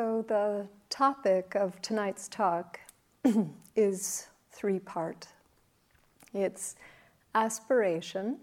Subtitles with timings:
[0.00, 2.80] So, the topic of tonight's talk
[3.76, 5.28] is three part
[6.32, 6.74] it's
[7.34, 8.38] aspiration,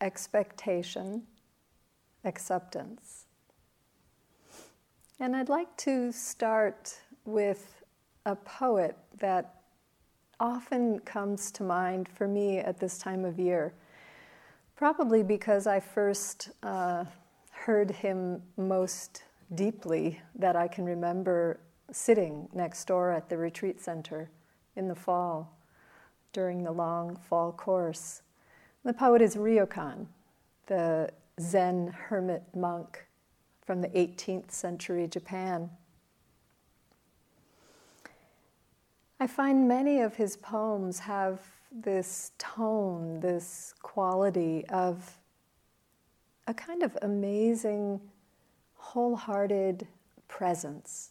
[0.00, 1.24] expectation,
[2.24, 3.26] acceptance.
[5.18, 7.82] And I'd like to start with
[8.24, 9.56] a poet that
[10.40, 13.74] often comes to mind for me at this time of year.
[14.74, 17.04] Probably because I first uh,
[17.50, 21.60] heard him most deeply that I can remember
[21.92, 24.30] sitting next door at the retreat center
[24.76, 25.56] in the fall
[26.32, 28.22] during the long fall course.
[28.84, 30.06] The poet is Ryokan,
[30.66, 33.06] the Zen hermit monk
[33.64, 35.70] from the 18th century Japan.
[39.18, 41.40] I find many of his poems have
[41.70, 45.18] this tone, this quality of
[46.46, 48.00] a kind of amazing,
[48.80, 49.86] wholehearted
[50.26, 51.10] presence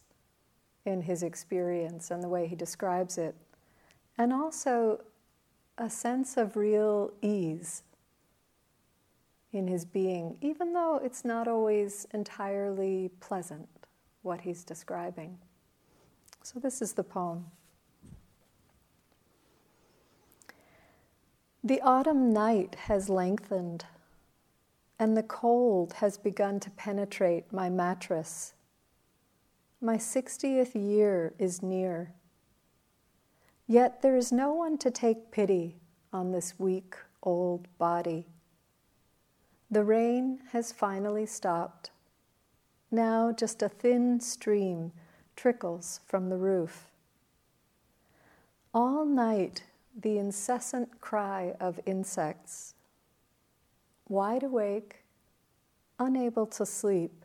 [0.84, 3.34] in his experience and the way he describes it,
[4.18, 5.00] and also
[5.78, 7.82] a sense of real ease
[9.52, 13.68] in his being, even though it's not always entirely pleasant
[14.22, 15.38] what he's describing.
[16.42, 17.46] So, this is the poem.
[21.62, 23.84] The autumn night has lengthened,
[25.00, 28.52] and the cold has begun to penetrate my mattress.
[29.80, 32.12] My 60th year is near.
[33.66, 35.76] Yet there is no one to take pity
[36.12, 38.26] on this weak old body.
[39.70, 41.92] The rain has finally stopped.
[42.90, 44.92] Now just a thin stream
[45.34, 46.90] trickles from the roof.
[48.74, 49.62] All night,
[49.98, 52.74] the incessant cry of insects.
[54.10, 55.04] Wide awake,
[56.00, 57.24] unable to sleep,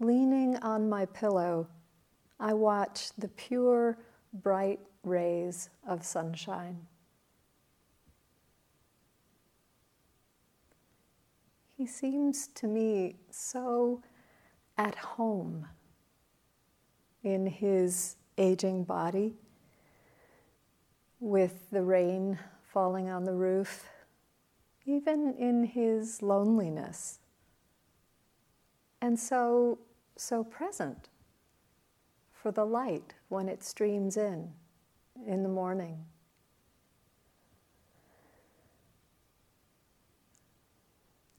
[0.00, 1.68] leaning on my pillow,
[2.40, 3.98] I watch the pure,
[4.32, 6.86] bright rays of sunshine.
[11.76, 14.02] He seems to me so
[14.78, 15.66] at home
[17.22, 19.34] in his aging body
[21.20, 22.38] with the rain
[22.72, 23.84] falling on the roof,
[24.86, 27.20] even in his loneliness.
[29.00, 29.78] And so,
[30.16, 31.08] so present
[32.32, 34.50] for the light when it streams in
[35.26, 36.04] in the morning.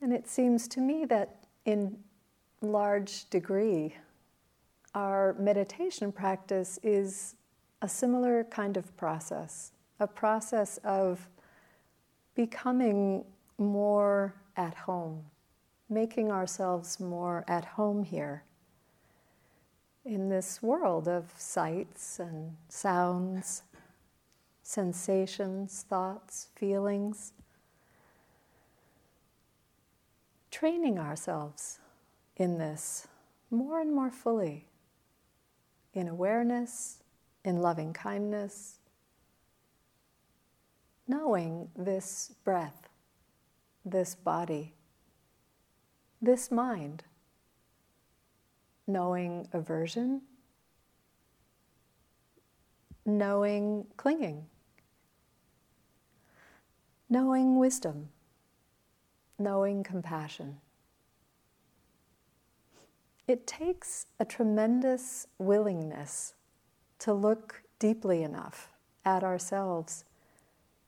[0.01, 1.97] And it seems to me that in
[2.61, 3.95] large degree,
[4.93, 7.35] our meditation practice is
[7.81, 11.27] a similar kind of process, a process of
[12.35, 13.23] becoming
[13.57, 15.25] more at home,
[15.89, 18.43] making ourselves more at home here
[20.05, 23.63] in this world of sights and sounds,
[24.61, 27.33] sensations, thoughts, feelings.
[30.51, 31.79] Training ourselves
[32.35, 33.07] in this
[33.49, 34.65] more and more fully
[35.93, 37.03] in awareness,
[37.45, 38.79] in loving kindness,
[41.07, 42.89] knowing this breath,
[43.85, 44.73] this body,
[46.21, 47.03] this mind
[48.87, 50.21] knowing aversion,
[53.05, 54.45] knowing clinging,
[57.09, 58.09] knowing wisdom,
[59.39, 60.57] knowing compassion.
[63.27, 66.33] It takes a tremendous willingness
[66.99, 68.73] to look deeply enough
[69.05, 70.03] at ourselves,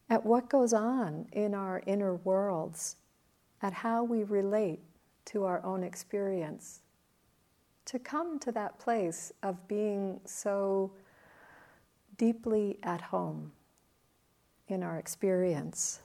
[0.09, 2.97] at what goes on in our inner worlds,
[3.61, 4.79] at how we relate
[5.25, 6.81] to our own experience
[7.85, 10.91] to come to that place of being so
[12.17, 13.51] deeply at home
[14.67, 15.99] in our experience.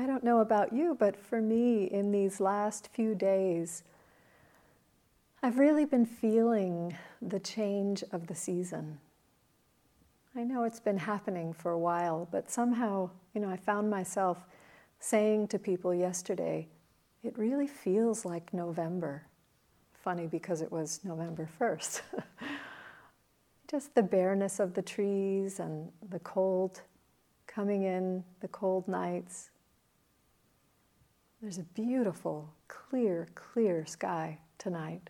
[0.00, 3.82] I don't know about you, but for me, in these last few days,
[5.42, 8.98] I've really been feeling the change of the season.
[10.34, 14.38] I know it's been happening for a while, but somehow, you know, I found myself
[15.00, 16.66] saying to people yesterday,
[17.22, 19.26] it really feels like November.
[19.92, 22.00] Funny because it was November 1st.
[23.70, 26.80] Just the bareness of the trees and the cold
[27.46, 29.50] coming in, the cold nights.
[31.40, 35.08] There's a beautiful, clear, clear sky tonight.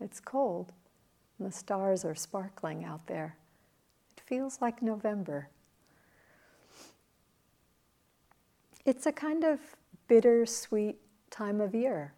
[0.00, 0.72] It's cold,
[1.38, 3.36] and the stars are sparkling out there
[4.16, 5.48] It feels like November.
[8.86, 9.58] it's a kind of
[10.06, 10.96] bittersweet
[11.30, 12.14] time of year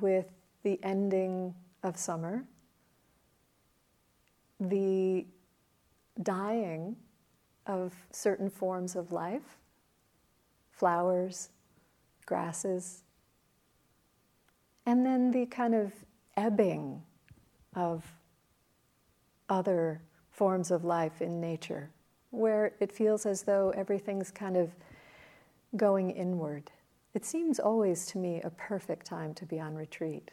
[0.00, 0.32] with
[0.62, 2.44] the ending of summer,
[4.58, 5.26] the
[6.22, 6.96] dying
[7.66, 9.58] of certain forms of life,
[10.70, 11.50] flowers,
[12.26, 13.02] grasses,
[14.86, 15.92] and then the kind of
[16.36, 17.02] ebbing
[17.74, 18.04] of
[19.48, 21.90] other forms of life in nature,
[22.30, 24.70] where it feels as though everything's kind of
[25.76, 26.70] going inward.
[27.14, 30.30] It seems always to me a perfect time to be on retreat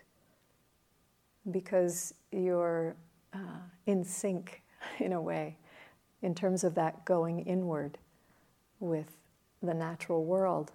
[1.51, 2.95] because you're
[3.33, 4.61] uh, in sync
[4.99, 5.57] in a way
[6.21, 7.97] in terms of that going inward
[8.79, 9.17] with
[9.61, 10.71] the natural world.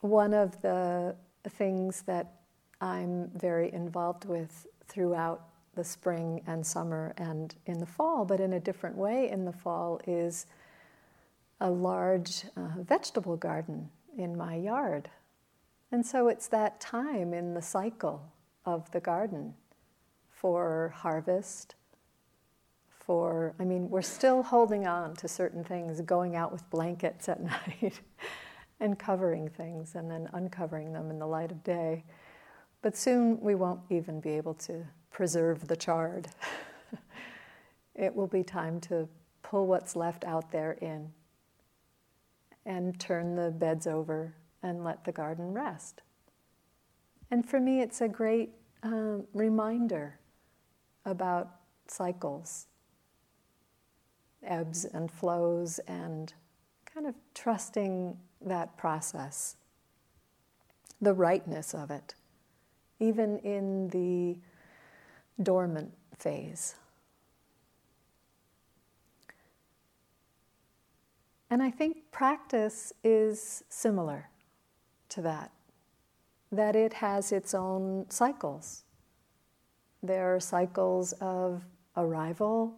[0.00, 1.14] One of the
[1.48, 2.32] things that
[2.80, 5.44] I'm very involved with throughout
[5.74, 9.52] the spring and summer and in the fall, but in a different way in the
[9.52, 10.46] fall, is
[11.60, 15.10] a large uh, vegetable garden in my yard.
[15.92, 18.32] And so it's that time in the cycle
[18.64, 19.54] of the garden
[20.30, 21.74] for harvest,
[22.88, 27.42] for, I mean, we're still holding on to certain things, going out with blankets at
[27.42, 28.00] night
[28.80, 32.04] and covering things and then uncovering them in the light of day.
[32.82, 36.28] But soon we won't even be able to preserve the chard.
[37.94, 39.08] it will be time to
[39.42, 41.12] pull what's left out there in
[42.64, 46.02] and turn the beds over and let the garden rest.
[47.30, 48.50] And for me, it's a great
[48.82, 50.18] um, reminder
[51.04, 51.50] about
[51.86, 52.66] cycles,
[54.42, 56.32] ebbs and flows, and
[56.92, 59.56] kind of trusting that process,
[61.00, 62.14] the rightness of it,
[62.98, 64.38] even in the
[65.42, 66.74] dormant phase.
[71.50, 74.28] And I think practice is similar
[75.08, 75.50] to that,
[76.52, 78.84] that it has its own cycles.
[80.02, 81.64] There are cycles of
[81.96, 82.76] arrival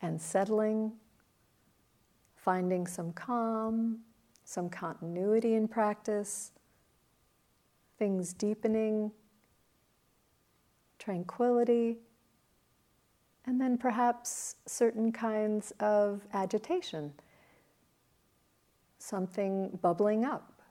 [0.00, 0.92] and settling,
[2.34, 4.00] finding some calm,
[4.44, 6.52] some continuity in practice,
[7.98, 9.10] things deepening,
[10.98, 11.98] tranquility,
[13.46, 17.12] and then perhaps certain kinds of agitation,
[18.98, 20.62] something bubbling up.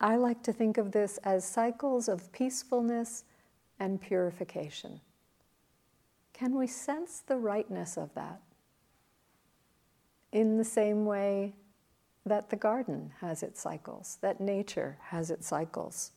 [0.00, 3.24] I like to think of this as cycles of peacefulness
[3.80, 5.00] and purification.
[6.32, 8.40] Can we sense the rightness of that?
[10.32, 11.54] In the same way
[12.26, 16.12] that the garden has its cycles, that nature has its cycles.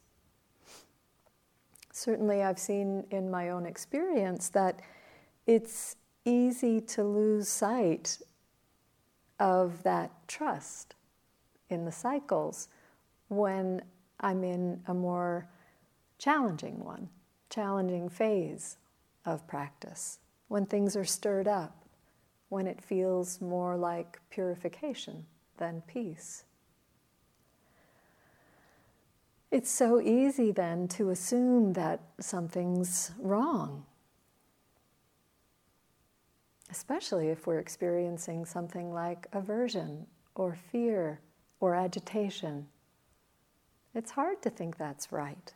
[1.93, 4.81] Certainly, I've seen in my own experience that
[5.47, 8.19] it's easy to lose sight
[9.39, 10.95] of that trust
[11.69, 12.67] in the cycles
[13.29, 13.81] when
[14.19, 15.47] I'm in a more
[16.17, 17.09] challenging one,
[17.49, 18.77] challenging phase
[19.25, 21.81] of practice, when things are stirred up,
[22.51, 25.25] when it feels more like purification
[25.56, 26.44] than peace.
[29.52, 33.85] It's so easy then to assume that something's wrong,
[36.69, 41.21] especially if we're experiencing something like aversion or fear
[41.61, 42.68] or agitation.
[43.95, 45.54] It's hard to think that's right.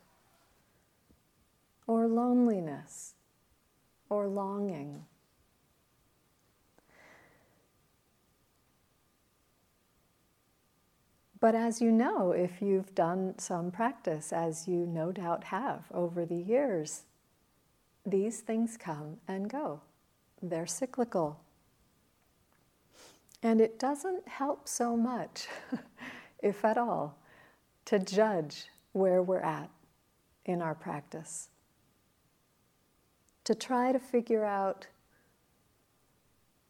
[1.86, 3.12] Or loneliness
[4.08, 5.04] or longing.
[11.38, 16.24] But as you know, if you've done some practice, as you no doubt have over
[16.24, 17.02] the years,
[18.06, 19.80] these things come and go.
[20.40, 21.40] They're cyclical.
[23.42, 25.46] And it doesn't help so much,
[26.42, 27.18] if at all,
[27.86, 29.70] to judge where we're at
[30.46, 31.48] in our practice.
[33.44, 34.86] To try to figure out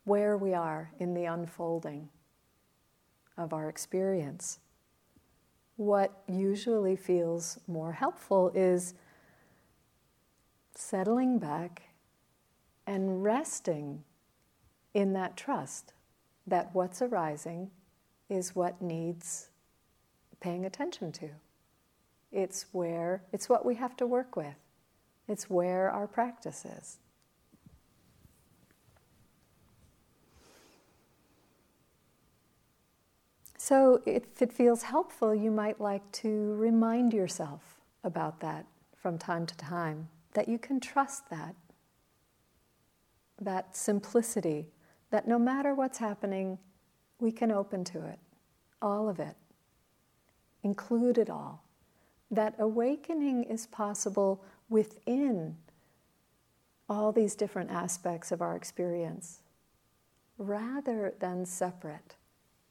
[0.05, 2.09] where we are in the unfolding
[3.37, 4.59] of our experience.
[5.77, 8.95] What usually feels more helpful is
[10.75, 11.83] settling back
[12.87, 14.05] and resting
[14.95, 15.93] in that trust
[16.47, 17.71] that what's arising
[18.29, 19.49] is what needs
[20.41, 21.29] paying attention to.
[22.33, 24.55] It's where it's what we have to work with.
[25.29, 26.99] It's where our practice is.
[33.69, 39.45] So, if it feels helpful, you might like to remind yourself about that from time
[39.45, 41.57] to time, that you can trust that
[43.41, 44.69] that simplicity,
[45.11, 46.59] that no matter what's happening,
[47.19, 48.21] we can open to it,
[48.81, 49.35] all of it,
[50.63, 51.65] include it all.
[52.31, 55.57] That awakening is possible within
[56.89, 59.41] all these different aspects of our experience
[60.39, 62.15] rather than separate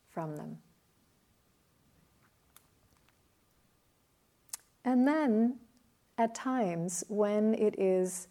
[0.09, 0.59] from them.
[4.85, 5.55] And then,
[6.19, 8.27] at times, when it is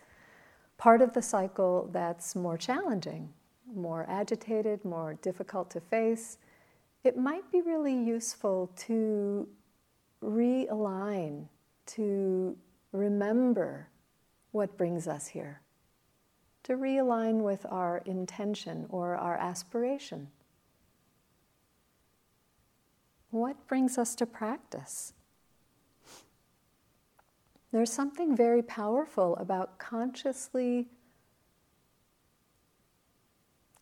[0.79, 3.29] part of the cycle that's more challenging,
[3.75, 6.39] more agitated, more difficult to face,
[7.03, 9.49] it might be really useful to
[10.23, 11.49] realign,
[11.87, 12.57] to
[12.93, 13.89] remember
[14.53, 15.61] what brings us here,
[16.63, 20.29] to realign with our intention or our aspiration.
[23.31, 25.13] What brings us to practice?
[27.75, 30.87] There's something very powerful about consciously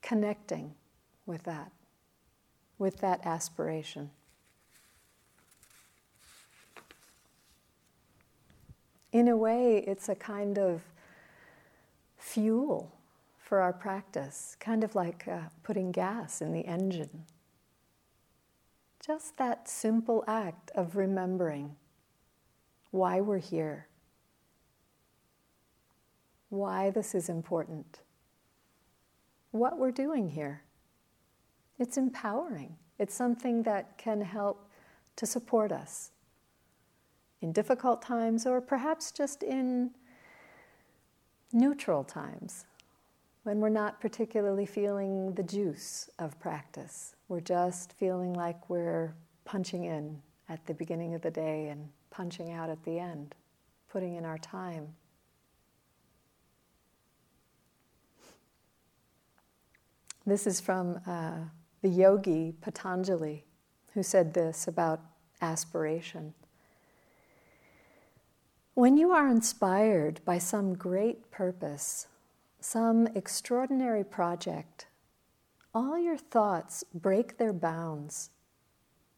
[0.01, 0.73] connecting
[1.27, 1.71] with that,
[2.79, 4.11] with that aspiration.
[9.13, 10.81] In a way, it's a kind of
[12.17, 12.91] fuel
[13.37, 17.27] for our practice, kind of like uh, putting gas in the engine.
[19.05, 21.77] Just that simple act of remembering
[22.93, 23.89] why we're here,
[26.51, 28.01] why this is important,
[29.51, 30.63] what we're doing here.
[31.79, 32.77] It's empowering.
[32.99, 34.71] It's something that can help
[35.17, 36.13] to support us
[37.41, 39.91] in difficult times or perhaps just in
[41.53, 42.67] neutral times
[43.43, 47.17] when we're not particularly feeling the juice of practice.
[47.29, 52.53] We're just feeling like we're punching in at the beginning of the day and punching
[52.53, 53.35] out at the end,
[53.91, 54.95] putting in our time.
[60.25, 61.39] This is from uh,
[61.81, 63.45] the yogi Patanjali,
[63.95, 65.01] who said this about
[65.41, 66.35] aspiration.
[68.75, 72.07] When you are inspired by some great purpose,
[72.61, 74.87] some extraordinary project,
[75.75, 78.31] all your thoughts break their bounds.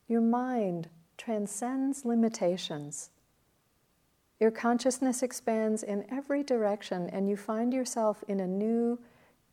[0.09, 3.11] Your mind transcends limitations.
[4.41, 8.99] Your consciousness expands in every direction, and you find yourself in a new,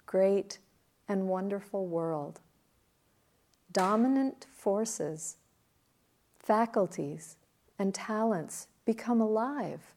[0.06, 0.60] great,
[1.08, 2.40] and wonderful world.
[3.72, 5.38] Dominant forces,
[6.40, 7.38] faculties,
[7.78, 9.94] and talents become alive,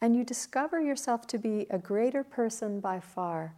[0.00, 3.54] and you discover yourself to be a greater person by far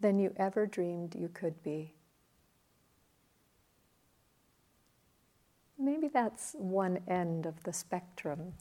[0.00, 1.94] than you ever dreamed you could be.
[5.80, 8.52] Maybe that's one end of the spectrum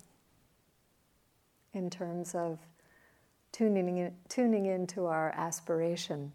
[1.73, 2.59] in terms of
[3.51, 6.31] tuning, in, tuning into our aspiration,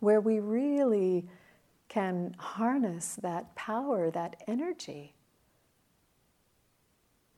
[0.00, 1.26] where we really
[1.88, 5.14] can harness that power, that energy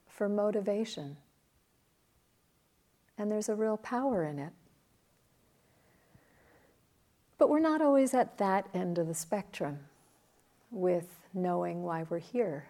[0.09, 1.17] for motivation.
[3.19, 4.53] And there's a real power in it.
[7.39, 9.81] But we're not always at that end of the spectrum
[10.71, 12.69] with knowing why we're here.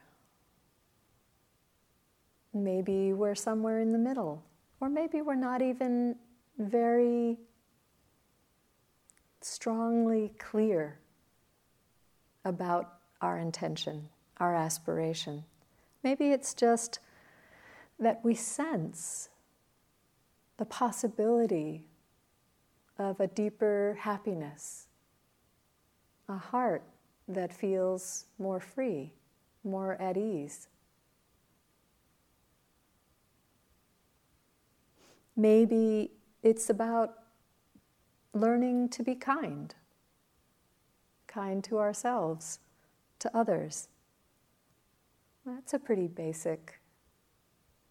[2.52, 4.42] Maybe we're somewhere in the middle,
[4.80, 6.16] or maybe we're not even
[6.58, 7.38] very
[9.40, 10.99] strongly clear
[12.44, 14.08] about our intention,
[14.38, 15.44] our aspiration.
[16.02, 16.99] Maybe it's just
[17.99, 19.28] that we sense
[20.56, 21.85] the possibility
[22.99, 24.87] of a deeper happiness,
[26.28, 26.82] a heart
[27.28, 29.12] that feels more free,
[29.64, 30.68] more at ease.
[35.37, 37.14] Maybe it's about
[38.33, 39.75] learning to be kind,
[41.26, 42.61] kind to ourselves,
[43.18, 43.88] to others.
[45.45, 46.80] That's a pretty basic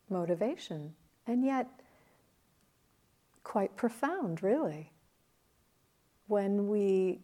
[0.10, 0.96] motivation,
[1.28, 1.68] and yet
[3.44, 4.92] quite profound, really.
[6.28, 7.20] When we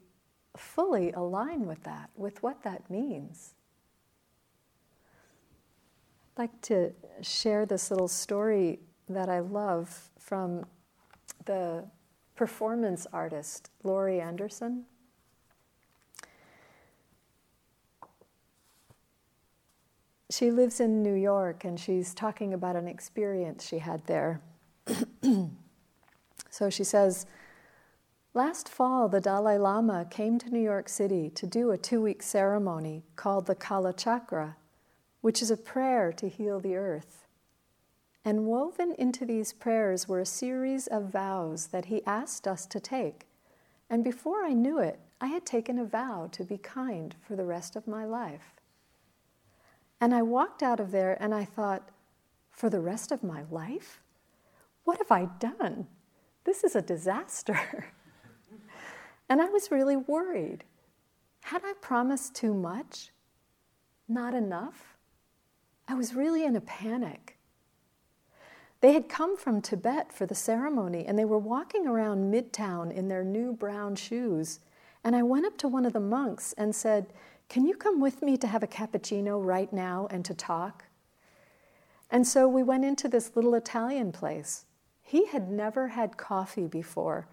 [0.58, 3.54] fully align with that, with what that means.
[6.36, 6.92] I'd like to
[7.22, 8.80] share this little story
[9.10, 10.66] that I love from
[11.46, 11.86] the
[12.36, 14.86] performance artist Laurie Anderson.
[20.30, 24.42] She lives in New York and she's talking about an experience she had there.
[26.50, 27.26] so she says,
[28.34, 32.24] Last fall, the Dalai Lama came to New York City to do a two week
[32.24, 34.56] ceremony called the Kala Chakra,
[35.20, 37.28] which is a prayer to heal the earth.
[38.24, 42.80] And woven into these prayers were a series of vows that he asked us to
[42.80, 43.28] take
[43.90, 47.44] And before I knew it, I had taken a vow to be kind for the
[47.44, 48.62] rest of my life.
[50.00, 51.90] And I walked out of there and I thought,
[52.50, 54.00] for the rest of my life?
[54.86, 55.88] What have I done?
[56.46, 57.92] This is a disaster.
[59.32, 60.66] and I was really worried.
[61.44, 63.12] Had I promised too much?
[64.10, 64.98] Not enough?
[65.88, 67.38] I was really in a panic.
[68.82, 73.08] They had come from Tibet for the ceremony and they were walking around Midtown in
[73.08, 74.60] their new brown shoes.
[75.02, 77.14] And I went up to one of the monks and said,
[77.48, 80.84] Can you come with me to have a cappuccino right now and to talk?
[82.10, 84.66] And so we went into this little Italian place.
[85.02, 87.30] He had never had coffee before.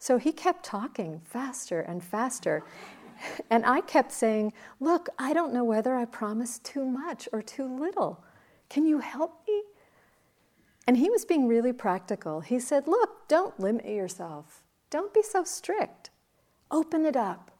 [0.00, 2.64] So he kept talking faster and faster.
[3.50, 7.66] And I kept saying, Look, I don't know whether I promised too much or too
[7.66, 8.24] little.
[8.70, 9.62] Can you help me?
[10.86, 12.40] And he was being really practical.
[12.40, 14.62] He said, Look, don't limit yourself.
[14.88, 16.08] Don't be so strict.
[16.70, 17.50] Open it up.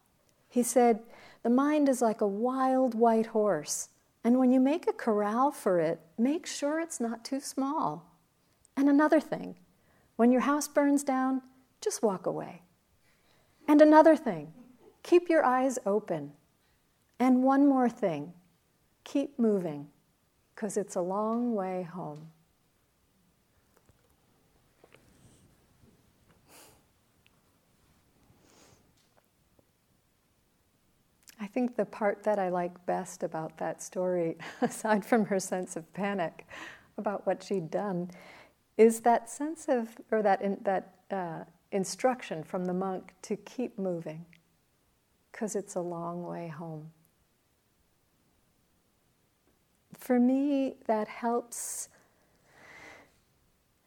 [0.48, 1.00] He said,
[1.42, 3.90] The mind is like a wild white horse.
[4.24, 8.16] And when you make a corral for it, make sure it's not too small.
[8.78, 9.56] And another thing,
[10.16, 11.42] when your house burns down,
[11.80, 12.62] just walk away.
[13.68, 14.52] And another thing,
[15.02, 16.32] keep your eyes open.
[17.18, 18.32] And one more thing,
[19.04, 19.88] keep moving,
[20.54, 22.30] because it's a long way home.
[31.40, 35.74] I think the part that I like best about that story, aside from her sense
[35.74, 36.46] of panic
[36.98, 38.10] about what she'd done,
[38.76, 43.78] is that sense of, or that, in, that uh, instruction from the monk to keep
[43.78, 44.24] moving,
[45.30, 46.90] because it's a long way home.
[49.94, 51.88] For me, that helps.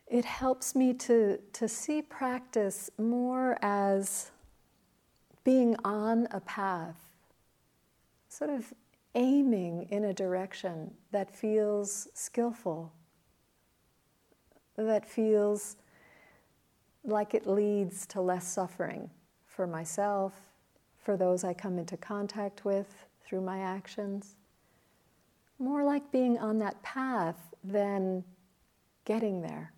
[0.07, 4.29] It helps me to, to see practice more as
[5.43, 7.03] being on a path
[8.29, 8.73] sort of
[9.15, 12.91] aiming in a direction that feels skillful,
[14.75, 15.75] that feels
[17.03, 19.09] like it leads to less suffering
[19.45, 20.33] for myself,
[20.97, 24.35] for those I come into contact with through my actions.
[25.59, 28.23] More like being on that path than
[29.05, 29.73] getting there.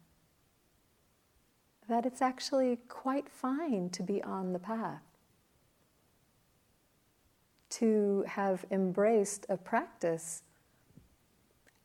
[1.87, 5.01] That it's actually quite fine to be on the path
[7.71, 10.43] to have embraced a practice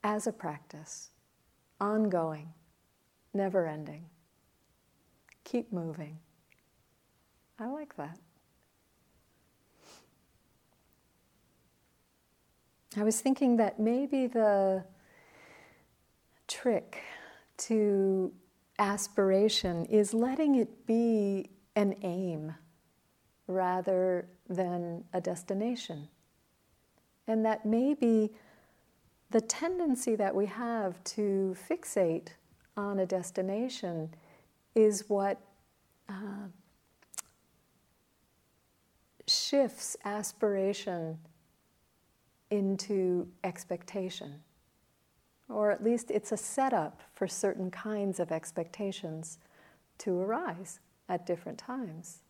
[0.04, 1.10] as a practice,
[1.80, 2.52] ongoing,
[3.34, 4.04] never ending.
[5.50, 6.16] Keep moving.
[7.58, 8.16] I like that.
[12.96, 14.84] I was thinking that maybe the
[16.46, 17.02] trick
[17.56, 18.32] to
[18.78, 22.54] aspiration is letting it be an aim
[23.48, 26.06] rather than a destination.
[27.26, 28.30] And that maybe
[29.30, 32.28] the tendency that we have to fixate
[32.76, 34.14] on a destination
[34.74, 35.40] is what
[36.08, 36.48] uh,
[39.26, 41.18] shifts aspiration
[42.50, 44.40] into expectation.
[45.48, 49.38] Or at least it's a setup for certain kinds of expectations
[49.98, 52.22] to arise at different times.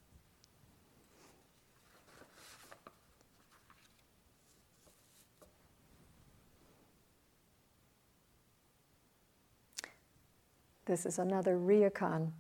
[10.91, 12.33] This is another ryokan.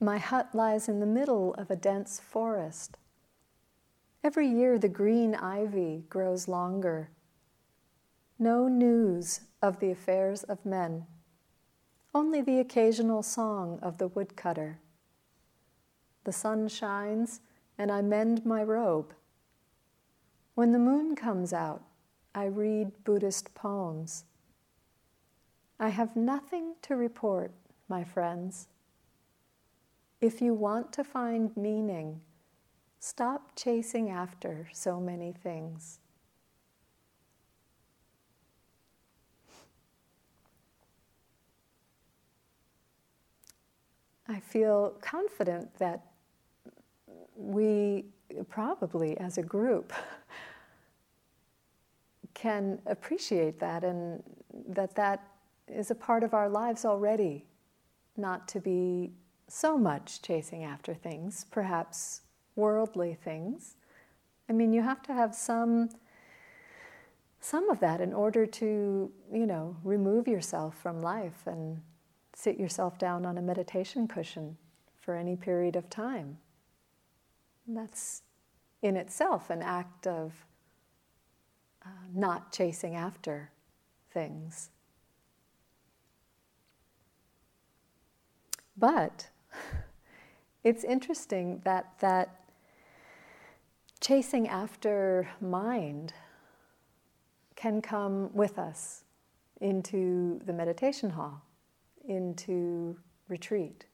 [0.00, 2.96] My hut lies in the middle of a dense forest.
[4.24, 7.10] Every year the green ivy grows longer.
[8.36, 11.06] No news of the affairs of men,
[12.12, 14.80] only the occasional song of the woodcutter.
[16.24, 17.42] The sun shines,
[17.78, 19.14] and I mend my robe.
[20.56, 21.84] When the moon comes out,
[22.34, 24.24] I read Buddhist poems.
[25.82, 27.52] I have nothing to report,
[27.88, 28.68] my friends.
[30.20, 32.20] If you want to find meaning,
[32.98, 36.00] stop chasing after so many things.
[44.28, 46.04] I feel confident that
[47.34, 48.04] we
[48.50, 49.94] probably, as a group,
[52.34, 54.22] can appreciate that and
[54.68, 55.29] that that
[55.72, 57.46] is a part of our lives already,
[58.16, 59.12] not to be
[59.48, 62.22] so much chasing after things, perhaps
[62.56, 63.76] worldly things.
[64.48, 65.90] I mean, you have to have some
[67.40, 71.80] some of that in order to, you know, remove yourself from life and
[72.34, 74.58] sit yourself down on a meditation cushion
[75.00, 76.38] for any period of time.
[77.66, 78.22] that's
[78.82, 80.44] in itself an act of
[81.84, 83.50] uh, not chasing after
[84.12, 84.70] things.
[88.80, 89.28] But
[90.64, 92.40] it's interesting that that
[94.00, 96.14] chasing after mind
[97.54, 99.04] can come with us
[99.60, 101.42] into the meditation hall,
[102.08, 102.96] into
[103.28, 103.84] retreat.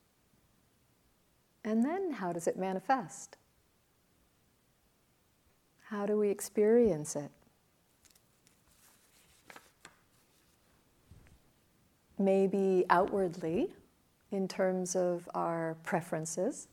[1.64, 3.36] And then how does it manifest?
[5.88, 7.32] How do we experience it?
[12.18, 13.74] Maybe outwardly,
[14.30, 16.68] in terms of our preferences.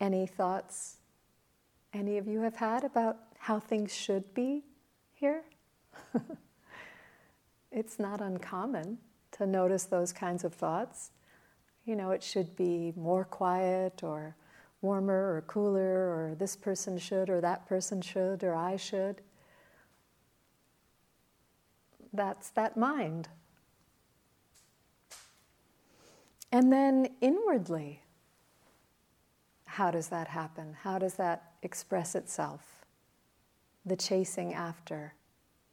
[0.00, 0.96] Any thoughts
[1.94, 4.64] any of you have had about how things should be
[5.12, 5.42] here?
[7.70, 8.98] it's not uncommon
[9.32, 11.10] to notice those kinds of thoughts.
[11.84, 14.36] You know, it should be more quiet or
[14.80, 19.20] warmer or cooler, or this person should, or that person should, or I should.
[22.12, 23.28] That's that mind.
[26.52, 28.02] And then inwardly,
[29.64, 30.76] how does that happen?
[30.82, 32.84] How does that express itself?
[33.86, 35.14] The chasing after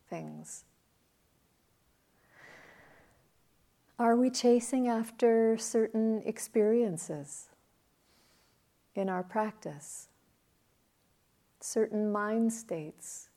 [0.09, 0.63] things.
[3.99, 7.49] Are we chasing after certain experiences
[8.95, 10.07] in our practice?
[11.59, 13.27] Certain mind states?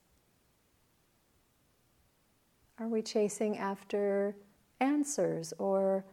[2.79, 4.37] Are we chasing after
[4.79, 6.05] answers or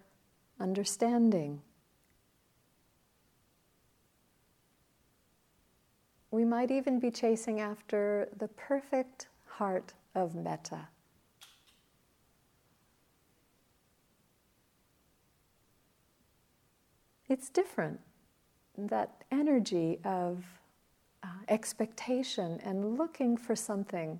[0.59, 1.61] understanding?
[6.31, 10.87] We might even be chasing after the perfect heart of metta.
[17.27, 17.99] It's different.
[18.77, 20.43] That energy of
[21.23, 24.19] uh, expectation and looking for something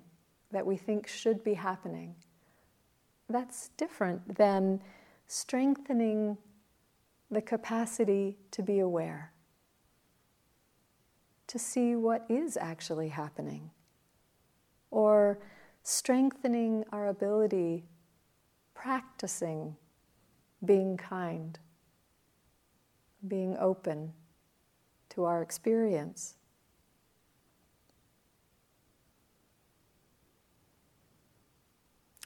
[0.52, 2.14] that we think should be happening,
[3.28, 4.80] that's different than
[5.32, 6.36] strengthening
[7.30, 9.32] the capacity to be aware,
[11.46, 13.70] to see what is actually happening,
[14.90, 15.38] or
[15.84, 17.84] strengthening our ability,
[18.74, 19.76] practicing
[20.64, 21.60] being kind
[23.28, 24.12] being open
[25.10, 26.34] to our experience.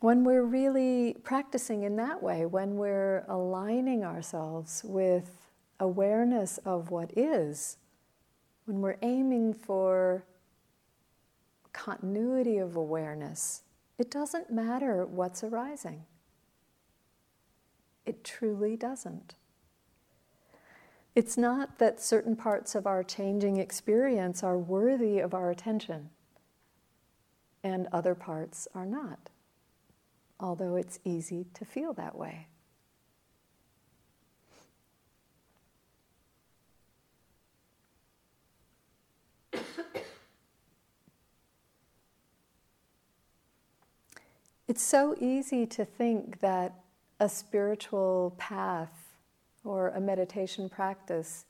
[0.04, 5.48] When we're really practicing in that way, when we're aligning ourselves with
[5.80, 7.78] awareness of what is,
[8.66, 10.26] when we're aiming for
[11.72, 13.62] continuity of awareness,
[13.96, 16.04] it doesn't matter what's arising.
[18.04, 19.36] It truly doesn't.
[21.14, 26.10] It's not that certain parts of our changing experience are worthy of our attention
[27.62, 29.30] and other parts are not,
[30.44, 32.46] although it's easy to feel that way.
[44.66, 46.72] It's so easy to think that
[47.20, 49.12] a spiritual path
[49.62, 51.44] or a meditation practice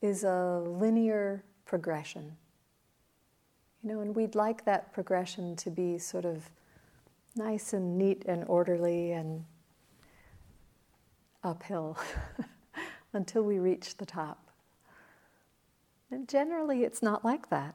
[0.00, 2.36] is a linear progression.
[3.82, 6.48] You know, and we'd like that progression to be sort of
[7.36, 9.44] nice and neat and orderly and
[11.42, 11.96] uphill
[13.12, 14.50] until we reach the top.
[16.10, 17.74] And generally, it's not like that.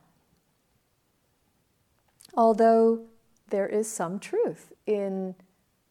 [2.34, 3.06] Although
[3.50, 5.36] there is some truth in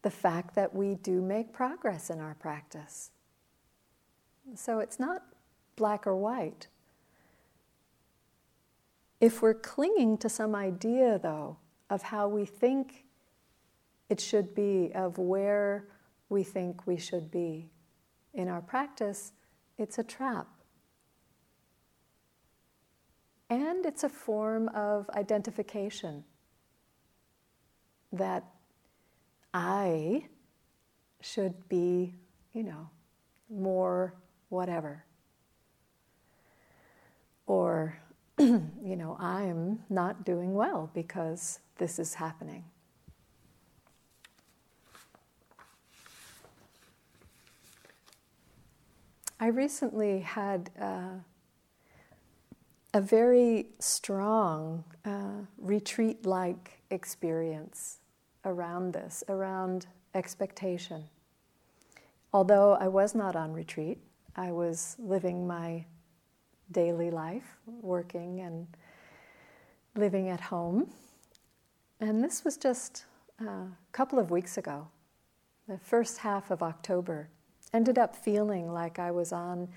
[0.03, 3.09] the fact that we do make progress in our practice.
[4.53, 5.23] So it's not
[5.75, 6.67] black or white.
[9.19, 11.57] If we're clinging to some idea, though,
[11.89, 13.04] of how we think
[14.15, 15.89] it should be, of where
[16.29, 17.69] we think we should be
[18.33, 19.33] in our practice,
[19.77, 20.47] it's a trap.
[23.49, 26.23] And it's a form of identification
[28.13, 28.45] that
[29.53, 30.27] I
[31.19, 32.15] should be,
[32.53, 32.89] you know,
[33.49, 34.15] more
[34.47, 35.03] whatever.
[37.47, 37.99] Or,
[38.39, 42.63] you know, I'm not doing well because this is happening.
[49.37, 51.19] I recently had uh,
[52.93, 57.99] a very strong uh, retreat like experience
[58.45, 61.03] around this, around expectation.
[62.31, 63.97] Although I was not on retreat,
[64.37, 65.83] I was living my
[66.71, 68.65] daily life, working and
[69.95, 70.89] living at home.
[71.99, 73.03] And this was just
[73.39, 74.87] a couple of weeks ago,
[75.67, 77.27] the first half of October.
[77.75, 79.67] Ended up feeling like I was on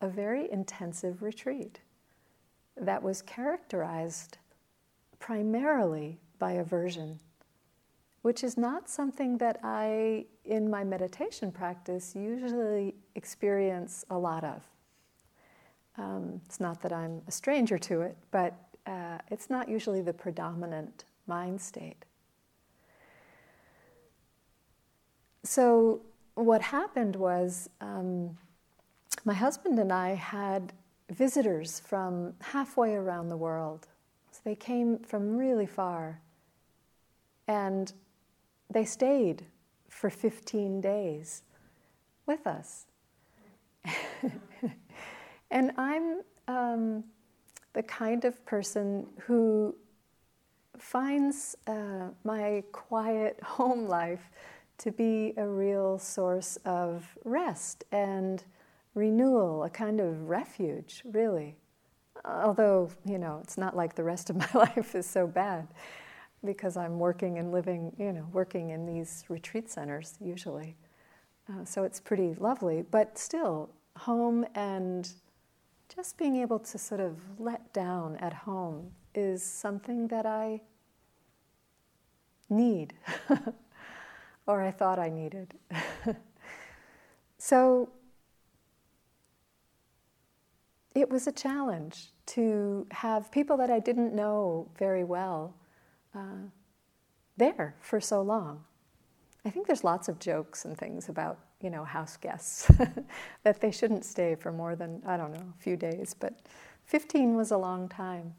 [0.00, 1.80] a very intensive retreat
[2.78, 4.38] that was characterized
[5.18, 7.20] primarily by aversion,
[8.22, 14.62] which is not something that I, in my meditation practice, usually experience a lot of.
[15.98, 18.54] Um, it's not that I'm a stranger to it, but
[18.86, 22.06] uh, it's not usually the predominant mind state.
[25.44, 26.00] So,
[26.36, 28.36] what happened was um,
[29.24, 30.72] my husband and I had
[31.10, 33.88] visitors from halfway around the world.
[34.30, 36.20] So they came from really far.
[37.48, 37.92] And
[38.70, 39.44] they stayed
[39.88, 41.42] for 15 days
[42.26, 42.86] with us.
[45.50, 47.04] and I'm um,
[47.72, 49.74] the kind of person who
[50.76, 54.30] finds uh, my quiet home life
[54.78, 58.44] to be a real source of rest and
[58.94, 61.56] renewal, a kind of refuge, really.
[62.24, 65.68] Although, you know, it's not like the rest of my life is so bad
[66.44, 70.76] because I'm working and living, you know, working in these retreat centers usually.
[71.48, 75.10] Uh, so it's pretty lovely, but still, home and
[75.94, 80.60] just being able to sort of let down at home is something that I
[82.50, 82.94] need,
[84.46, 85.54] or I thought I needed.
[87.38, 87.90] so
[90.94, 95.54] it was a challenge to have people that I didn't know very well
[96.14, 96.48] uh,
[97.36, 98.64] there for so long.
[99.44, 102.70] I think there's lots of jokes and things about you know house guests
[103.44, 106.34] that they shouldn't stay for more than I don't know a few days, but
[106.86, 108.34] 15 was a long time.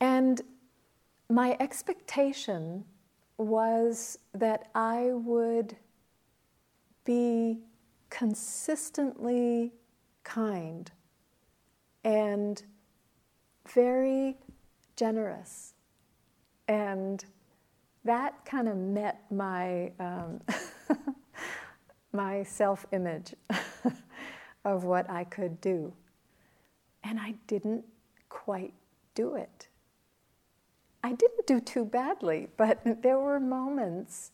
[0.00, 0.40] And
[1.28, 2.84] my expectation
[3.40, 5.76] was that I would
[7.04, 7.60] be
[8.10, 9.72] consistently
[10.24, 10.90] kind,
[12.04, 12.62] and
[13.72, 14.36] very
[14.96, 15.74] generous.
[16.68, 17.24] And
[18.04, 20.40] that kind of met my, um,
[22.12, 23.34] my self image
[24.64, 25.92] of what I could do.
[27.02, 27.84] And I didn't
[28.28, 28.74] quite
[29.14, 29.69] do it.
[31.02, 34.32] I didn't do too badly, but there were moments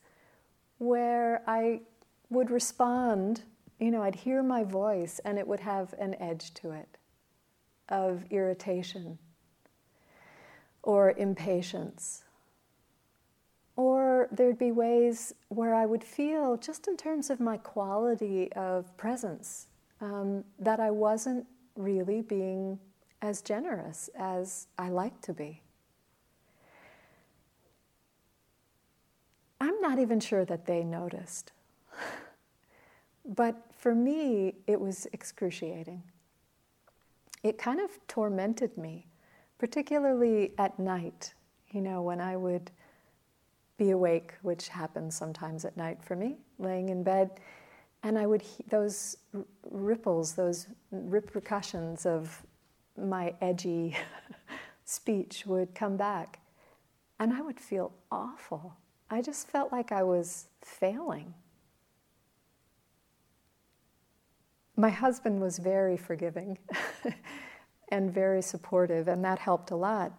[0.79, 1.81] where I
[2.29, 3.43] would respond
[3.79, 6.97] you know, I'd hear my voice and it would have an edge to it
[7.89, 9.19] of irritation
[10.83, 12.25] or impatience.
[13.77, 18.97] Or there'd be ways where I would feel, just in terms of my quality of
[18.97, 19.67] presence,
[20.01, 22.79] um, that I wasn't really being
[23.21, 25.61] as generous as I like to be.
[29.67, 31.53] I'm not even sure that they noticed.
[33.29, 36.01] But for me, it was excruciating.
[37.43, 39.09] It kind of tormented me,
[39.59, 41.35] particularly at night,
[41.73, 42.71] you know, when I would
[43.79, 47.41] be awake, which happens sometimes at night for me, laying in bed,
[48.05, 52.47] and I would he- those r- ripples, those repercussions of
[52.97, 53.97] my edgy
[54.85, 56.39] speech would come back,
[57.19, 58.77] and I would feel awful.
[59.11, 61.35] I just felt like I was failing.
[64.77, 66.59] my husband was very forgiving
[67.89, 70.13] and very supportive, and that helped a lot.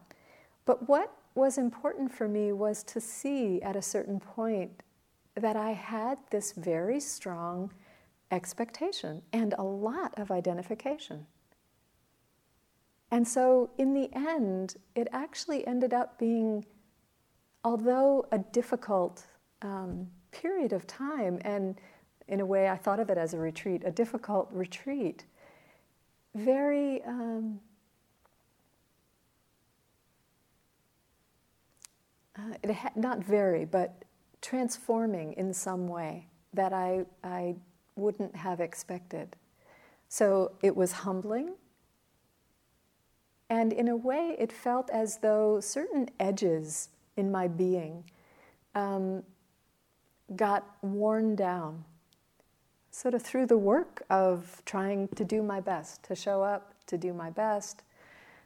[0.66, 4.72] But what was important for me was to see at a certain point
[5.36, 7.72] that I had this very strong
[8.32, 11.28] expectation and a lot of identification.
[13.12, 16.66] And so, in the end, it actually ended up being,
[17.64, 19.26] although a difficult
[19.62, 21.80] um, period of time, and
[22.28, 25.26] in a way, I thought of it as a retreat, a difficult retreat.
[26.36, 27.60] Very um,
[32.38, 34.04] uh, it ha- not very, but
[34.42, 37.56] transforming in some way that I, I
[37.96, 39.36] wouldn't have expected.
[40.10, 41.56] So it was humbling.
[43.50, 48.04] And in a way, it felt as though certain edges in my being
[48.76, 49.24] um,
[50.36, 51.84] got worn down
[52.92, 56.98] sort of through the work of trying to do my best, to show up, to
[56.98, 57.84] do my best,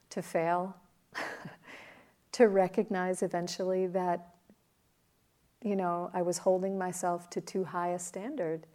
[0.09, 0.75] to fail,
[2.33, 4.35] to recognize eventually that,
[5.63, 8.67] you know, I was holding myself to too high a standard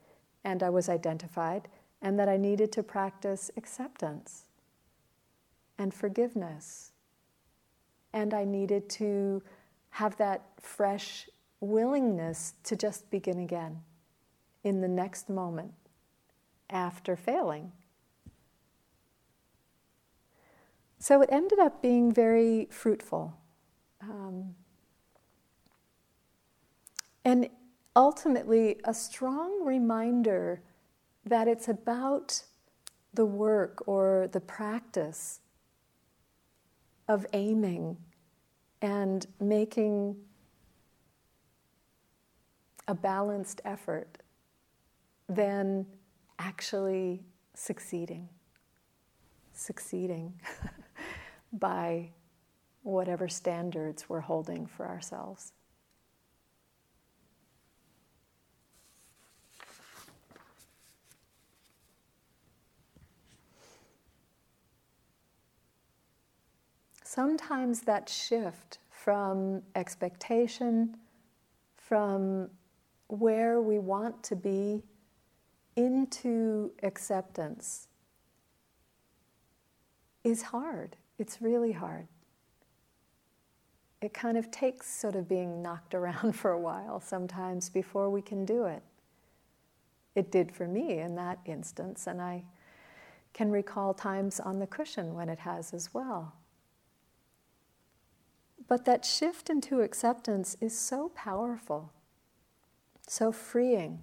[0.45, 1.69] and I was identified,
[2.01, 4.45] and that I needed to practice acceptance
[5.77, 6.93] and forgiveness.
[8.13, 9.43] And I needed to
[9.97, 11.27] have that fresh
[11.61, 13.81] willingness to just begin again
[14.63, 15.73] in the next moment
[16.69, 17.73] after failing.
[20.99, 23.39] So it ended up being very fruitful.
[24.03, 24.55] Um,
[27.25, 27.49] and
[27.95, 30.61] ultimately, a strong reminder
[31.25, 32.43] that it's about
[33.15, 35.41] the work or the practice
[37.09, 37.97] of aiming
[38.83, 40.17] and making
[42.89, 44.19] a balanced effort
[45.29, 45.87] than
[46.39, 48.29] actually succeeding.
[49.53, 50.35] Succeeding
[51.53, 52.11] by
[52.83, 55.53] whatever standards we're holding for ourselves.
[67.16, 70.98] Sometimes that shift from expectation,
[71.79, 72.50] from
[73.07, 74.83] where we want to be,
[75.76, 77.88] into acceptance
[80.24, 80.94] is hard.
[81.18, 82.07] It's really hard.
[84.02, 88.20] It kind of takes sort of being knocked around for a while sometimes before we
[88.20, 88.83] can do it.
[90.14, 92.44] It did for me in that instance, and I
[93.33, 96.35] can recall times on the cushion when it has as well.
[98.68, 101.92] But that shift into acceptance is so powerful,
[103.07, 104.02] so freeing,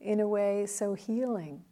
[0.00, 1.62] in a way, so healing.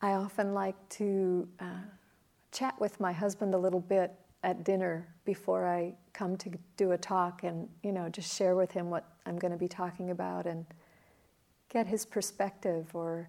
[0.00, 1.64] I often like to uh,
[2.52, 6.98] chat with my husband a little bit at dinner before I come to do a
[6.98, 10.46] talk and, you know, just share with him what I'm going to be talking about
[10.46, 10.66] and
[11.68, 13.28] get his perspective or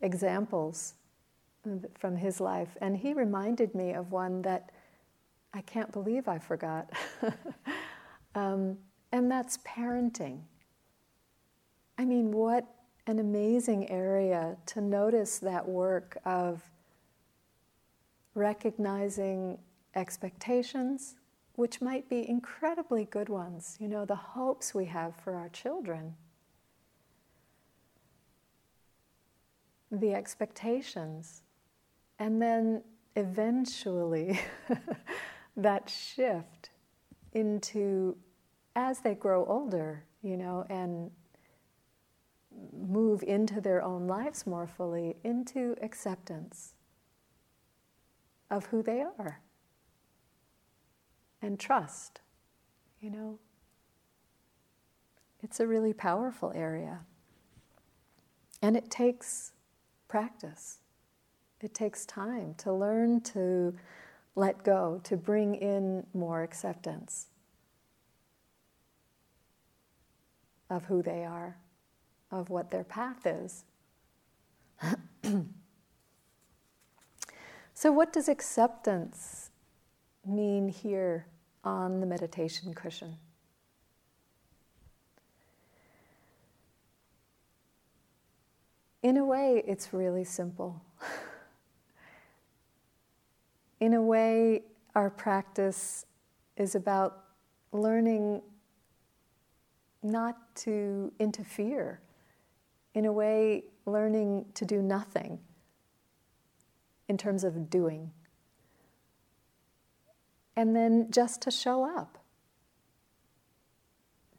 [0.00, 0.94] examples
[1.98, 2.76] from his life.
[2.80, 4.70] And he reminded me of one that
[5.52, 6.90] I can't believe I forgot.
[8.34, 8.78] um,
[9.12, 10.40] and that's parenting.
[11.98, 12.66] I mean, what
[13.06, 16.62] an amazing area to notice that work of
[18.34, 19.58] recognizing
[19.94, 21.16] expectations,
[21.54, 26.14] which might be incredibly good ones, you know, the hopes we have for our children,
[29.90, 31.42] the expectations,
[32.18, 32.82] and then
[33.16, 34.40] eventually
[35.56, 36.70] that shift
[37.32, 38.16] into
[38.76, 41.10] as they grow older, you know, and
[42.72, 46.74] move into their own lives more fully, into acceptance
[48.50, 49.40] of who they are
[51.42, 52.20] and trust.
[53.00, 53.38] You know,
[55.42, 57.00] it's a really powerful area.
[58.62, 59.52] And it takes
[60.08, 60.78] practice,
[61.60, 63.74] it takes time to learn to
[64.34, 67.26] let go, to bring in more acceptance
[70.68, 71.56] of who they are,
[72.30, 73.64] of what their path is.
[77.74, 79.49] so, what does acceptance
[80.26, 81.26] mean here
[81.64, 83.16] on the meditation cushion?
[89.02, 90.82] In a way, it's really simple.
[93.80, 94.62] In a way,
[94.94, 96.04] our practice
[96.56, 97.24] is about
[97.72, 98.42] learning
[100.02, 102.00] not to interfere.
[102.94, 105.38] In a way, learning to do nothing
[107.08, 108.10] in terms of doing
[110.56, 112.18] and then just to show up,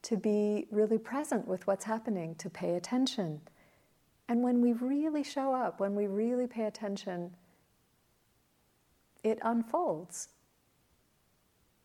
[0.03, 3.41] to be really present with what's happening, to pay attention.
[4.27, 7.35] And when we really show up, when we really pay attention,
[9.23, 10.29] it unfolds.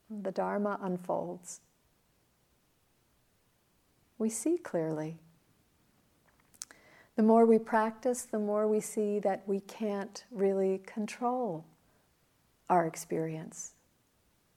[0.09, 1.61] The Dharma unfolds.
[4.19, 5.19] We see clearly.
[7.17, 11.65] The more we practice, the more we see that we can't really control
[12.69, 13.76] our experience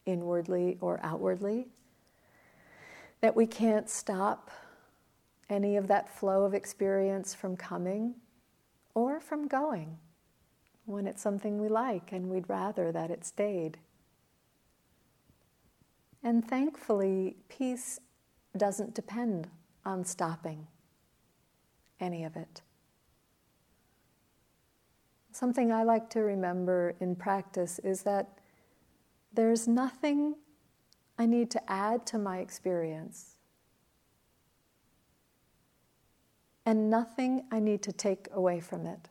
[0.05, 1.67] inwardly or outwardly,
[3.21, 4.49] that we can't stop
[5.49, 8.15] any of that flow of experience from coming
[8.93, 9.97] or from going
[10.85, 13.77] when it's something we like and we'd rather that it stayed.
[16.23, 17.99] And thankfully, peace
[18.57, 19.47] doesn't depend
[19.85, 20.67] on stopping
[21.99, 22.61] any of it.
[25.31, 28.39] something I like to remember in practice is that
[29.33, 30.35] there's nothing
[31.17, 33.35] I need to add to my experience,
[36.65, 39.09] and nothing I need to take away from it.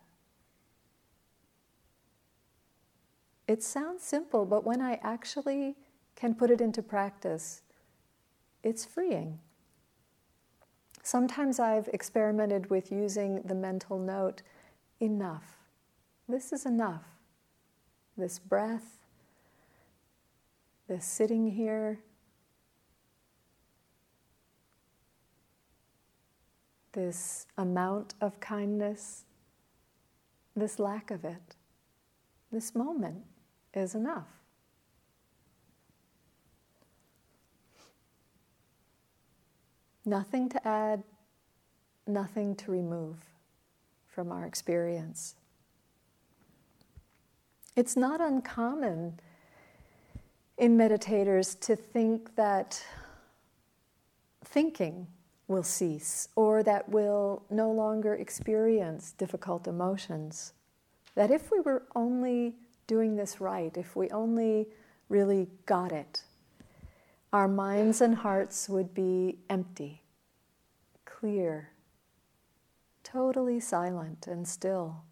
[3.47, 5.77] It sounds simple, but when I actually
[6.17, 7.63] can put it into practice,
[8.63, 9.39] it's freeing.
[11.03, 14.43] Sometimes I've experimented with using the mental note
[15.01, 15.57] enough.
[16.29, 17.05] This is enough.
[18.17, 18.98] This breath,
[20.89, 22.01] this sitting here,
[26.93, 29.25] this amount of kindness,
[30.57, 31.57] this lack of it,
[32.51, 33.23] this moment
[33.75, 34.29] is enough.
[40.07, 41.03] Nothing to add,
[42.07, 43.17] nothing to remove
[44.07, 45.35] from our experience.
[47.77, 49.21] It's not uncommon
[50.59, 52.85] in meditators to think that
[54.45, 55.07] thinking
[55.47, 60.53] will cease or that we'll no longer experience difficult emotions.
[61.15, 62.57] That if we were only
[62.87, 64.69] doing this right, if we only
[65.09, 66.23] really got it,
[67.33, 70.03] our minds and hearts would be empty,
[71.05, 71.71] clear,
[73.05, 75.03] totally silent and still.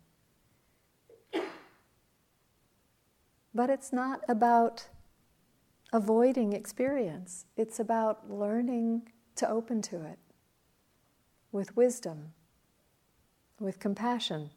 [3.54, 4.88] But it's not about
[5.92, 10.18] avoiding experience, it's about learning to open to it
[11.52, 12.32] with wisdom,
[13.60, 14.50] with compassion.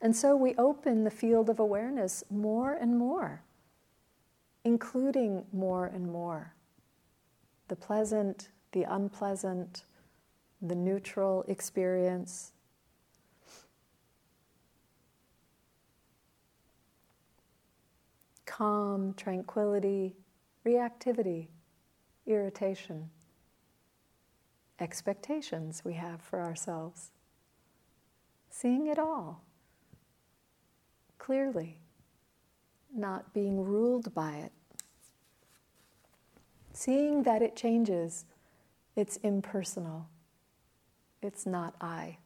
[0.00, 3.42] And so we open the field of awareness more and more,
[4.64, 6.54] including more and more
[7.70, 9.84] the pleasant, the unpleasant,
[10.60, 12.52] the neutral experience.
[18.50, 20.16] Calm, tranquility,
[20.66, 21.46] reactivity,
[22.26, 23.08] irritation,
[24.80, 27.12] expectations we have for ourselves.
[28.50, 29.44] Seeing it all
[31.16, 31.78] clearly,
[32.92, 34.52] not being ruled by it.
[36.72, 38.24] Seeing that it changes,
[38.96, 40.08] it's impersonal,
[41.22, 42.18] it's not I.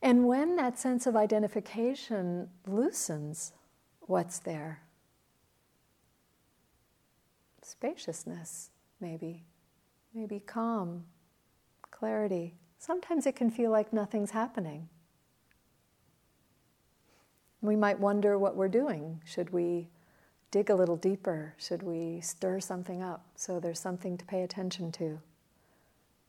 [0.00, 3.52] And when that sense of identification loosens,
[4.02, 4.82] what's there?
[7.62, 8.70] Spaciousness,
[9.00, 9.44] maybe,
[10.14, 11.04] maybe calm,
[11.90, 12.54] clarity.
[12.78, 14.88] Sometimes it can feel like nothing's happening.
[17.60, 19.20] We might wonder what we're doing.
[19.24, 19.88] Should we
[20.50, 21.54] dig a little deeper?
[21.58, 25.20] Should we stir something up so there's something to pay attention to?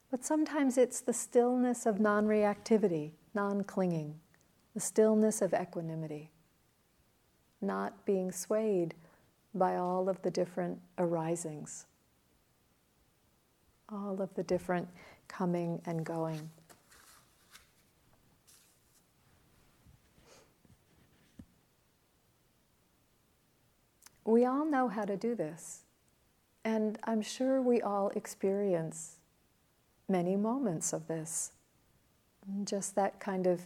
[0.09, 4.19] But sometimes it's the stillness of non reactivity, non clinging,
[4.73, 6.31] the stillness of equanimity,
[7.61, 8.95] not being swayed
[9.53, 11.85] by all of the different arisings,
[13.89, 14.87] all of the different
[15.27, 16.49] coming and going.
[24.25, 25.81] We all know how to do this.
[26.63, 29.15] And I'm sure we all experience
[30.07, 31.51] many moments of this.
[32.63, 33.61] Just that kind of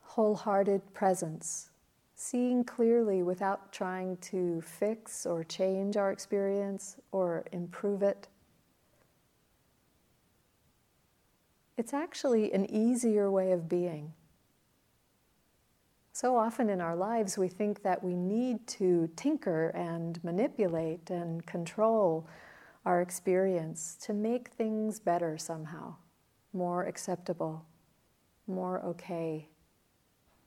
[0.00, 1.70] wholehearted presence,
[2.14, 8.28] seeing clearly without trying to fix or change our experience or improve it.
[11.76, 14.12] It's actually an easier way of being.
[16.12, 21.46] So often in our lives, we think that we need to tinker and manipulate and
[21.46, 22.26] control
[22.84, 25.94] our experience to make things better somehow,
[26.52, 27.64] more acceptable,
[28.46, 29.48] more okay,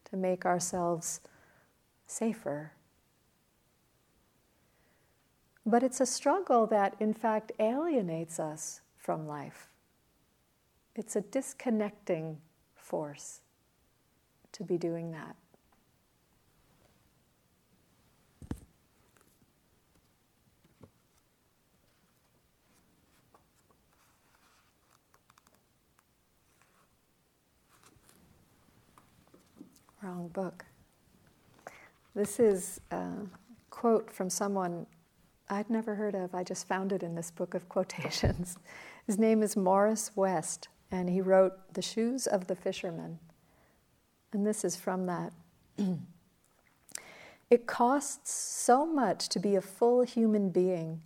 [0.10, 1.22] to make ourselves
[2.06, 2.74] safer.
[5.66, 9.70] But it's a struggle that, in fact, alienates us from life.
[10.95, 12.39] It's a disconnecting
[12.76, 13.41] force
[14.51, 15.36] to be doing that.
[30.04, 30.66] Wrong book.
[32.14, 33.10] This is a
[33.70, 34.86] quote from someone
[35.49, 36.36] I'd never heard of.
[36.36, 38.58] I just found it in this book of quotations.
[39.08, 43.18] His name is Morris West, and he wrote The Shoes of the Fisherman.
[44.34, 45.32] And this is from that.
[47.49, 51.01] it costs so much to be a full human being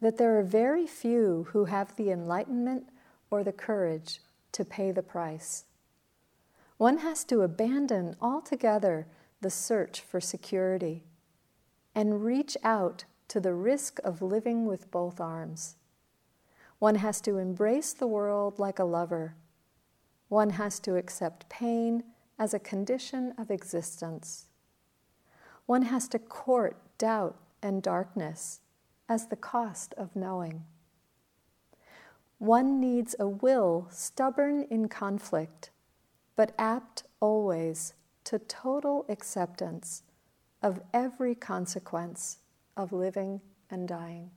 [0.00, 2.84] that there are very few who have the enlightenment
[3.30, 4.20] or the courage
[4.52, 5.64] to pay the price.
[6.76, 9.06] One has to abandon altogether
[9.40, 11.04] the search for security
[11.94, 15.76] and reach out to the risk of living with both arms.
[16.78, 19.36] One has to embrace the world like a lover.
[20.28, 22.02] One has to accept pain
[22.38, 24.46] as a condition of existence.
[25.66, 28.60] One has to court doubt and darkness
[29.08, 30.64] as the cost of knowing.
[32.38, 35.70] One needs a will stubborn in conflict,
[36.36, 40.02] but apt always to total acceptance
[40.62, 42.38] of every consequence
[42.76, 44.30] of living and dying.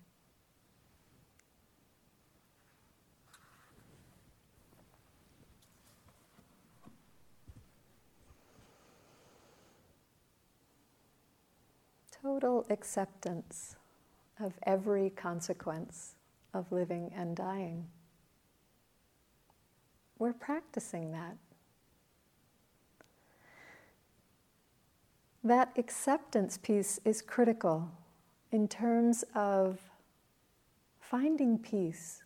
[12.22, 13.76] Total acceptance
[14.40, 16.16] of every consequence
[16.54, 17.88] of living and dying.
[20.20, 21.38] We're practicing that.
[25.44, 27.90] That acceptance piece is critical
[28.52, 29.80] in terms of
[31.00, 32.24] finding peace,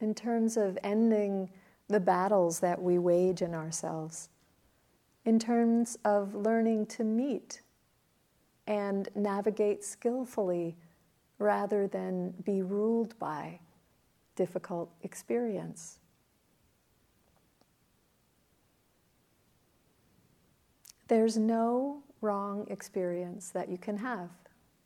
[0.00, 1.50] in terms of ending
[1.88, 4.28] the battles that we wage in ourselves,
[5.24, 7.62] in terms of learning to meet
[8.66, 10.76] and navigate skillfully
[11.38, 13.60] rather than be ruled by
[14.34, 15.98] difficult experience.
[21.08, 24.30] There's no wrong experience that you can have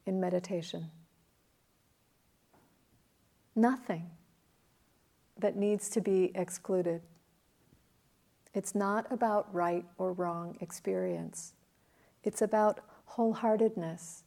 [0.06, 0.90] in meditation.
[3.54, 4.10] Nothing
[5.38, 7.02] that needs to be excluded.
[8.54, 11.54] It's not about right or wrong experience.
[12.24, 14.22] It's about wholeheartedness,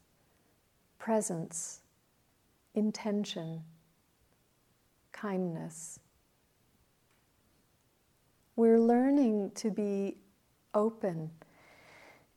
[0.98, 1.82] presence,
[2.74, 3.64] intention,
[5.12, 6.00] kindness.
[8.56, 10.18] We're learning to be
[10.74, 11.32] open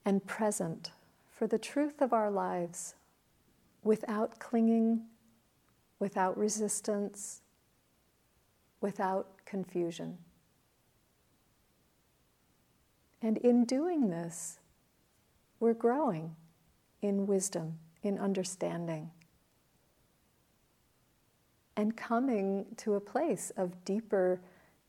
[0.06, 0.92] and present
[1.28, 2.94] for the truth of our lives
[3.82, 5.02] without clinging,
[5.98, 7.42] without resistance,
[8.80, 10.16] without confusion.
[13.20, 14.60] And in doing this,
[15.58, 16.36] we're growing
[17.02, 19.10] in wisdom, in understanding,
[21.76, 24.40] and coming to a place of deeper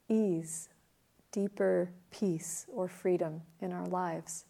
[0.09, 0.69] ease,
[1.31, 4.45] deeper peace or freedom in our lives.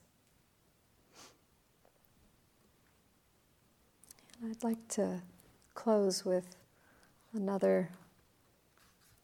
[4.46, 5.24] I'd like to
[5.74, 6.56] close with
[7.34, 7.90] another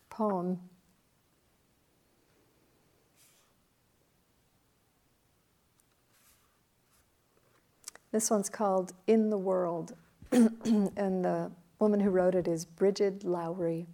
[0.10, 0.60] poem.
[8.12, 9.94] This one's called In the World,
[10.32, 13.86] and the woman who wrote it is Brigid Lowry.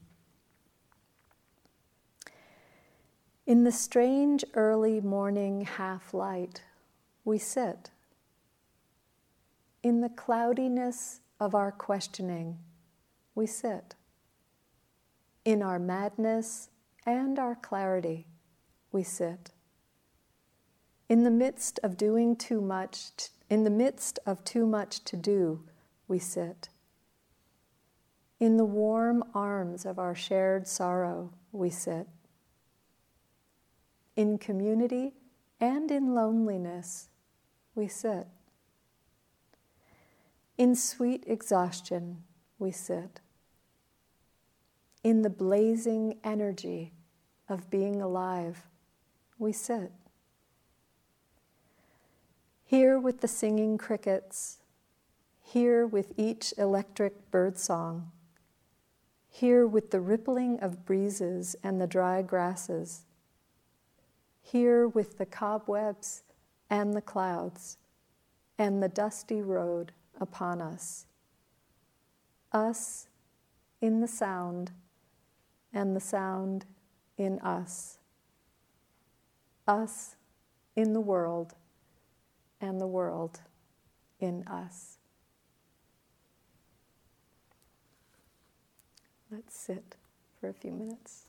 [3.46, 6.64] In the strange early morning half light,
[7.26, 7.92] we sit
[9.82, 12.58] in the cloudiness of our questioning,
[13.36, 13.96] we sit.
[15.46, 16.70] In our madness
[17.06, 18.28] and our clarity,
[18.92, 19.52] we sit.
[21.08, 25.64] In the midst of doing too much, in the midst of too much to do,
[26.08, 26.70] we sit.
[28.40, 32.08] In the warm arms of our shared sorrow, we sit.
[34.16, 35.14] In community
[35.60, 37.10] and in loneliness,
[37.76, 38.28] we sit.
[40.60, 42.24] In sweet exhaustion,
[42.60, 43.22] we sit.
[45.06, 46.92] In the blazing energy
[47.48, 48.68] of being alive,
[49.38, 49.94] we sit.
[52.66, 54.58] Here with the singing crickets,
[55.42, 58.12] here with each electric birdsong,
[59.30, 63.06] here with the rippling of breezes and the dry grasses,
[64.42, 66.24] here with the cobwebs
[66.70, 67.78] and the clouds
[68.58, 71.06] and the dusty road upon us.
[72.52, 73.08] Us
[73.82, 74.72] in the sound,
[75.74, 76.66] and the sound
[77.18, 78.00] in us.
[79.68, 80.16] Us
[80.76, 81.54] in the world,
[82.60, 83.42] and the world
[84.20, 84.98] in us.
[89.32, 89.96] Let's sit
[90.40, 91.29] for a few minutes.